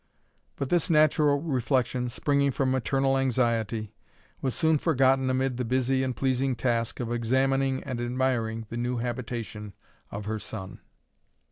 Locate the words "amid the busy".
5.29-6.01